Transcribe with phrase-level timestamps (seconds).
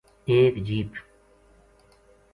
[0.29, 0.91] ایک جیپ